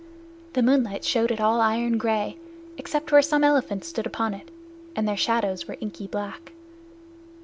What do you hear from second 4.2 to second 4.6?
it,